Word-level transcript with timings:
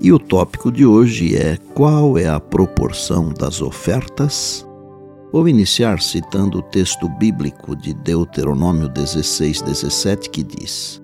E 0.00 0.12
o 0.12 0.18
tópico 0.18 0.70
de 0.70 0.86
hoje 0.86 1.36
é 1.36 1.56
qual 1.74 2.16
é 2.16 2.28
a 2.28 2.38
proporção 2.38 3.30
das 3.30 3.60
ofertas? 3.60 4.64
Vou 5.32 5.48
iniciar 5.48 6.00
citando 6.00 6.58
o 6.58 6.62
texto 6.62 7.08
bíblico 7.18 7.74
de 7.74 7.92
Deuteronômio 7.92 8.88
16, 8.88 9.60
17, 9.60 10.30
que 10.30 10.44
diz: 10.44 11.02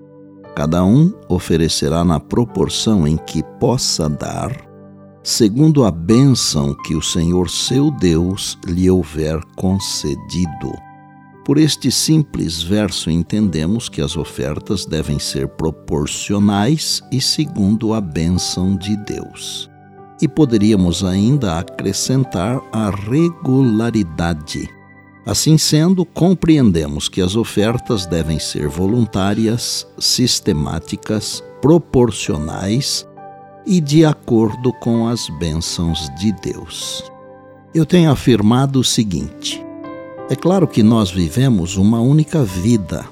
Cada 0.55 0.83
um 0.85 1.13
oferecerá 1.27 2.05
na 2.05 2.21
proporção 2.21 3.05
em 3.05 3.17
que 3.17 3.43
possa 3.59 4.09
dar, 4.09 4.65
segundo 5.21 5.83
a 5.83 5.91
bênção 5.91 6.73
que 6.85 6.95
o 6.95 7.01
Senhor 7.01 7.49
seu 7.49 7.91
Deus 7.91 8.57
lhe 8.65 8.89
houver 8.89 9.41
concedido. 9.57 10.71
Por 11.45 11.59
este 11.59 11.91
simples 11.91 12.63
verso 12.63 13.11
entendemos 13.11 13.87
que 13.87 14.01
as 14.01 14.17
ofertas 14.17 14.83
devem 14.83 15.19
ser 15.19 15.47
proporcionais 15.47 17.03
e 17.11 17.21
segundo 17.21 17.93
a 17.93 18.01
bênção 18.01 18.75
de 18.75 18.97
Deus. 18.97 19.69
E 20.19 20.27
poderíamos 20.27 21.03
ainda 21.03 21.59
acrescentar 21.59 22.59
a 22.73 22.89
regularidade. 22.89 24.67
Assim 25.23 25.55
sendo, 25.55 26.03
compreendemos 26.03 27.07
que 27.07 27.21
as 27.21 27.35
ofertas 27.35 28.07
devem 28.07 28.39
ser 28.39 28.67
voluntárias, 28.67 29.85
sistemáticas, 29.99 31.43
proporcionais 31.61 33.07
e 33.67 33.79
de 33.79 34.03
acordo 34.03 34.73
com 34.73 35.07
as 35.07 35.29
bênçãos 35.37 36.09
de 36.17 36.31
Deus. 36.41 37.03
Eu 37.73 37.85
tenho 37.85 38.09
afirmado 38.09 38.79
o 38.79 38.83
seguinte: 38.83 39.63
é 40.29 40.35
claro 40.35 40.67
que 40.67 40.81
nós 40.81 41.11
vivemos 41.11 41.77
uma 41.77 41.99
única 41.99 42.43
vida, 42.43 43.05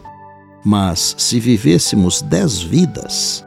mas 0.65 1.15
se 1.17 1.39
vivêssemos 1.39 2.21
dez 2.21 2.61
vidas, 2.61 3.45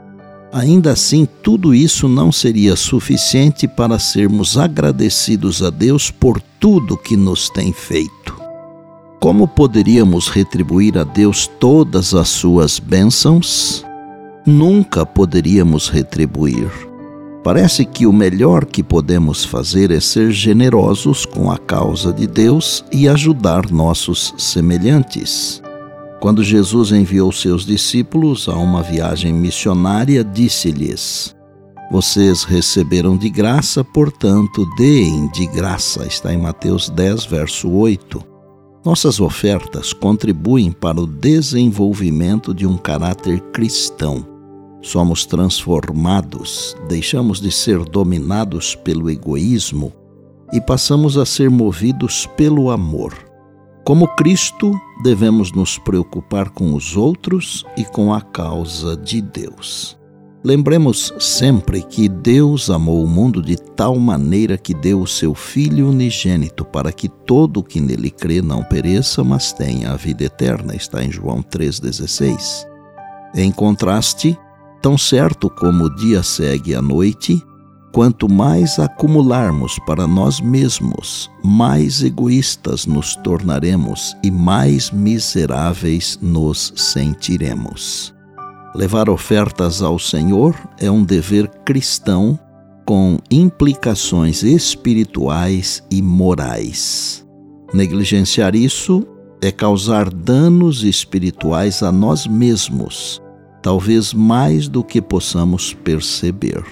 ainda 0.52 0.92
assim 0.92 1.26
tudo 1.42 1.74
isso 1.74 2.08
não 2.08 2.30
seria 2.30 2.76
suficiente 2.76 3.66
para 3.66 3.98
sermos 3.98 4.56
agradecidos 4.56 5.62
a 5.62 5.70
Deus 5.70 6.10
por 6.10 6.40
tudo 6.60 6.96
que 6.96 7.16
nos 7.16 7.50
tem 7.50 7.72
feito. 7.72 8.36
Como 9.18 9.48
poderíamos 9.48 10.28
retribuir 10.28 10.96
a 10.96 11.02
Deus 11.02 11.48
todas 11.58 12.14
as 12.14 12.28
suas 12.28 12.78
bênçãos? 12.78 13.84
Nunca 14.46 15.04
poderíamos 15.04 15.88
retribuir 15.88 16.70
Parece 17.46 17.84
que 17.84 18.08
o 18.08 18.12
melhor 18.12 18.64
que 18.64 18.82
podemos 18.82 19.44
fazer 19.44 19.92
é 19.92 20.00
ser 20.00 20.32
generosos 20.32 21.24
com 21.24 21.48
a 21.48 21.56
causa 21.56 22.12
de 22.12 22.26
Deus 22.26 22.84
e 22.90 23.08
ajudar 23.08 23.70
nossos 23.70 24.34
semelhantes. 24.36 25.62
Quando 26.20 26.42
Jesus 26.42 26.90
enviou 26.90 27.30
seus 27.30 27.64
discípulos 27.64 28.48
a 28.48 28.56
uma 28.56 28.82
viagem 28.82 29.32
missionária, 29.32 30.24
disse-lhes: 30.24 31.36
Vocês 31.88 32.42
receberam 32.42 33.16
de 33.16 33.30
graça, 33.30 33.84
portanto, 33.84 34.66
deem 34.76 35.30
de 35.30 35.46
graça. 35.46 36.04
Está 36.04 36.34
em 36.34 36.38
Mateus 36.38 36.90
10, 36.90 37.26
verso 37.26 37.70
8. 37.70 38.24
Nossas 38.84 39.20
ofertas 39.20 39.92
contribuem 39.92 40.72
para 40.72 41.00
o 41.00 41.06
desenvolvimento 41.06 42.52
de 42.52 42.66
um 42.66 42.76
caráter 42.76 43.38
cristão 43.52 44.34
somos 44.86 45.26
transformados, 45.26 46.76
deixamos 46.88 47.40
de 47.40 47.50
ser 47.50 47.84
dominados 47.84 48.74
pelo 48.74 49.10
egoísmo 49.10 49.92
e 50.52 50.60
passamos 50.60 51.18
a 51.18 51.26
ser 51.26 51.50
movidos 51.50 52.26
pelo 52.36 52.70
amor. 52.70 53.14
Como 53.84 54.08
Cristo, 54.16 54.72
devemos 55.02 55.52
nos 55.52 55.78
preocupar 55.78 56.50
com 56.50 56.74
os 56.74 56.96
outros 56.96 57.64
e 57.76 57.84
com 57.84 58.12
a 58.12 58.20
causa 58.20 58.96
de 58.96 59.20
Deus. 59.20 59.96
Lembremos 60.44 61.12
sempre 61.18 61.82
que 61.82 62.08
Deus 62.08 62.70
amou 62.70 63.02
o 63.02 63.08
mundo 63.08 63.42
de 63.42 63.56
tal 63.56 63.96
maneira 63.96 64.56
que 64.56 64.72
deu 64.72 65.00
o 65.00 65.06
seu 65.06 65.34
Filho 65.34 65.88
unigênito 65.88 66.64
para 66.64 66.92
que 66.92 67.08
todo 67.08 67.58
o 67.58 67.64
que 67.64 67.80
nele 67.80 68.10
crê 68.10 68.40
não 68.40 68.62
pereça, 68.62 69.24
mas 69.24 69.52
tenha 69.52 69.90
a 69.90 69.96
vida 69.96 70.22
eterna. 70.22 70.76
Está 70.76 71.02
em 71.02 71.10
João 71.10 71.42
3,16. 71.42 72.64
Em 73.34 73.50
contraste, 73.50 74.38
Tão 74.86 74.96
certo 74.96 75.50
como 75.50 75.86
o 75.86 75.90
dia 75.92 76.22
segue 76.22 76.72
a 76.72 76.80
noite, 76.80 77.44
quanto 77.92 78.32
mais 78.32 78.78
acumularmos 78.78 79.80
para 79.84 80.06
nós 80.06 80.40
mesmos, 80.40 81.28
mais 81.42 82.04
egoístas 82.04 82.86
nos 82.86 83.16
tornaremos 83.16 84.16
e 84.22 84.30
mais 84.30 84.92
miseráveis 84.92 86.16
nos 86.22 86.72
sentiremos. 86.76 88.14
Levar 88.76 89.10
ofertas 89.10 89.82
ao 89.82 89.98
Senhor 89.98 90.54
é 90.78 90.88
um 90.88 91.02
dever 91.02 91.48
cristão 91.64 92.38
com 92.86 93.18
implicações 93.28 94.44
espirituais 94.44 95.82
e 95.90 96.00
morais. 96.00 97.26
Negligenciar 97.74 98.54
isso 98.54 99.04
é 99.42 99.50
causar 99.50 100.08
danos 100.08 100.84
espirituais 100.84 101.82
a 101.82 101.90
nós 101.90 102.28
mesmos 102.28 103.20
talvez 103.66 104.14
mais 104.14 104.68
do 104.68 104.84
que 104.84 105.02
possamos 105.02 105.74
perceber. 105.74 106.62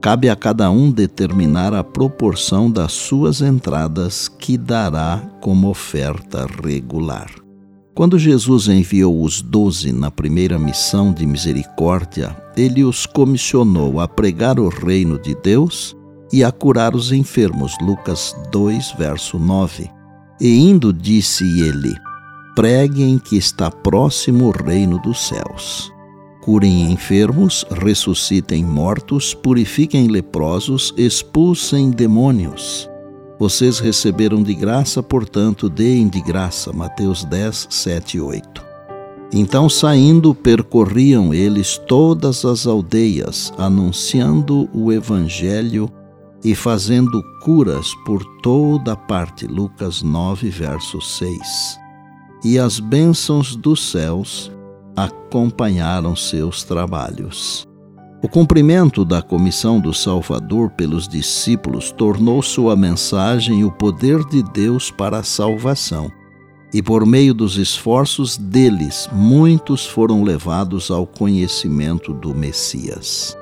Cabe 0.00 0.30
a 0.30 0.36
cada 0.36 0.70
um 0.70 0.88
determinar 0.88 1.74
a 1.74 1.82
proporção 1.82 2.70
das 2.70 2.92
suas 2.92 3.42
entradas 3.42 4.28
que 4.28 4.56
dará 4.56 5.20
como 5.40 5.68
oferta 5.68 6.46
regular. 6.64 7.28
Quando 7.92 8.16
Jesus 8.16 8.68
enviou 8.68 9.20
os 9.20 9.42
doze 9.42 9.90
na 9.90 10.12
primeira 10.12 10.60
missão 10.60 11.12
de 11.12 11.26
misericórdia, 11.26 12.36
ele 12.56 12.84
os 12.84 13.04
comissionou 13.04 13.98
a 13.98 14.06
pregar 14.06 14.60
o 14.60 14.68
reino 14.68 15.18
de 15.18 15.34
Deus 15.34 15.96
e 16.32 16.44
a 16.44 16.52
curar 16.52 16.94
os 16.94 17.10
enfermos. 17.10 17.74
Lucas 17.82 18.32
2, 18.52 18.92
verso 18.96 19.40
9. 19.40 19.90
E 20.40 20.56
indo, 20.70 20.92
disse 20.92 21.42
ele: 21.62 21.92
Preguem 22.54 23.18
que 23.18 23.36
está 23.36 23.72
próximo 23.72 24.46
o 24.46 24.50
reino 24.52 25.02
dos 25.02 25.26
céus 25.26 25.97
curem 26.48 26.90
enfermos, 26.90 27.62
ressuscitem 27.70 28.64
mortos, 28.64 29.34
purifiquem 29.34 30.08
leprosos, 30.08 30.94
expulsem 30.96 31.90
demônios. 31.90 32.88
Vocês 33.38 33.78
receberam 33.78 34.42
de 34.42 34.54
graça, 34.54 35.02
portanto, 35.02 35.68
deem 35.68 36.08
de 36.08 36.22
graça. 36.22 36.72
Mateus 36.72 37.22
10, 37.22 37.66
7 37.68 38.16
e 38.16 38.20
8. 38.22 38.64
Então, 39.30 39.68
saindo, 39.68 40.34
percorriam 40.34 41.34
eles 41.34 41.76
todas 41.86 42.46
as 42.46 42.66
aldeias, 42.66 43.52
anunciando 43.58 44.70
o 44.72 44.90
Evangelho 44.90 45.92
e 46.42 46.54
fazendo 46.54 47.22
curas 47.44 47.92
por 48.06 48.24
toda 48.42 48.96
parte. 48.96 49.46
Lucas 49.46 50.00
9, 50.00 50.48
verso 50.48 50.98
6. 50.98 51.38
E 52.42 52.58
as 52.58 52.80
bênçãos 52.80 53.54
dos 53.54 53.90
céus 53.90 54.50
acompanharam 55.04 56.16
seus 56.16 56.64
trabalhos. 56.64 57.68
O 58.20 58.28
cumprimento 58.28 59.04
da 59.04 59.22
comissão 59.22 59.78
do 59.78 59.94
Salvador 59.94 60.70
pelos 60.70 61.06
discípulos 61.06 61.92
tornou 61.92 62.42
sua 62.42 62.74
mensagem 62.74 63.62
o 63.62 63.70
poder 63.70 64.24
de 64.24 64.42
Deus 64.42 64.90
para 64.90 65.18
a 65.18 65.22
salvação. 65.22 66.10
E 66.74 66.82
por 66.82 67.06
meio 67.06 67.32
dos 67.32 67.56
esforços 67.56 68.36
deles, 68.36 69.08
muitos 69.12 69.86
foram 69.86 70.24
levados 70.24 70.90
ao 70.90 71.06
conhecimento 71.06 72.12
do 72.12 72.34
Messias. 72.34 73.38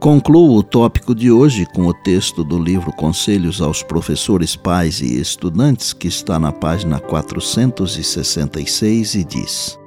Concluo 0.00 0.56
o 0.56 0.62
tópico 0.62 1.14
de 1.14 1.30
hoje 1.30 1.66
com 1.74 1.86
o 1.86 1.92
texto 1.92 2.42
do 2.42 2.58
livro 2.58 2.90
Conselhos 2.92 3.60
aos 3.60 3.82
Professores, 3.82 4.56
Pais 4.56 5.00
e 5.00 5.20
Estudantes, 5.20 5.92
que 5.92 6.08
está 6.08 6.38
na 6.38 6.50
página 6.50 6.98
466 6.98 9.16
e 9.16 9.24
diz: 9.24 9.78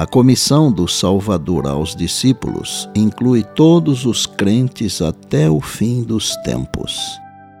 a 0.00 0.06
comissão 0.06 0.72
do 0.72 0.88
Salvador 0.88 1.66
aos 1.66 1.94
discípulos 1.94 2.88
inclui 2.94 3.42
todos 3.42 4.06
os 4.06 4.24
crentes 4.24 5.02
até 5.02 5.50
o 5.50 5.60
fim 5.60 6.02
dos 6.02 6.34
tempos. 6.36 6.98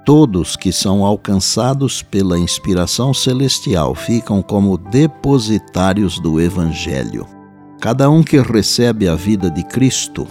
Todos 0.06 0.56
que 0.56 0.72
são 0.72 1.04
alcançados 1.04 2.00
pela 2.00 2.38
inspiração 2.38 3.12
celestial 3.12 3.94
ficam 3.94 4.40
como 4.40 4.78
depositários 4.78 6.18
do 6.18 6.40
Evangelho. 6.40 7.26
Cada 7.78 8.08
um 8.08 8.22
que 8.22 8.40
recebe 8.40 9.06
a 9.06 9.14
vida 9.14 9.50
de 9.50 9.62
Cristo 9.62 10.26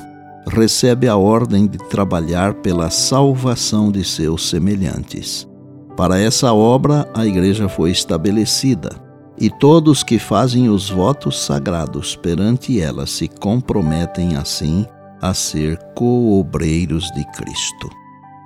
recebe 0.47 1.07
a 1.07 1.15
ordem 1.15 1.67
de 1.67 1.77
trabalhar 1.77 2.55
pela 2.55 2.89
salvação 2.89 3.91
de 3.91 4.03
seus 4.03 4.49
semelhantes. 4.49 5.47
Para 5.95 6.19
essa 6.19 6.51
obra, 6.55 7.07
a 7.13 7.23
igreja 7.23 7.69
foi 7.69 7.91
estabelecida, 7.91 9.08
e 9.39 9.49
todos 9.49 10.03
que 10.03 10.19
fazem 10.19 10.69
os 10.69 10.89
votos 10.89 11.39
sagrados 11.39 12.15
perante 12.15 12.79
ela 12.79 13.07
se 13.07 13.27
comprometem 13.27 14.35
assim 14.35 14.85
a 15.21 15.33
ser 15.33 15.77
coobreiros 15.95 17.09
de 17.11 17.23
Cristo. 17.31 17.89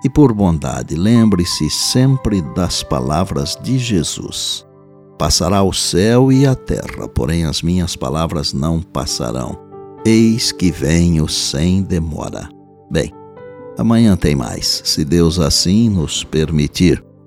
E 0.04 0.10
por 0.10 0.34
bondade, 0.34 0.96
lembre-se 0.96 1.70
sempre 1.70 2.42
das 2.54 2.84
palavras 2.84 3.58
de 3.62 3.80
Jesus. 3.80 4.66
Passará 5.18 5.64
o 5.64 5.72
céu 5.72 6.32
e 6.32 6.46
a 6.46 6.54
terra, 6.54 7.08
porém 7.08 7.46
as 7.46 7.62
minhas 7.62 7.96
palavras 7.96 8.52
não 8.52 8.82
passarão. 8.82 9.58
Eis 10.06 10.52
que 10.52 10.70
venho 10.72 11.30
sem 11.30 11.82
demora. 11.82 12.50
Bem, 12.92 13.14
amanhã 13.78 14.18
tem 14.18 14.36
mais, 14.36 14.82
se 14.84 15.06
Deus 15.06 15.40
assim 15.40 15.90
nos 15.90 16.24
permitir. 16.24 17.02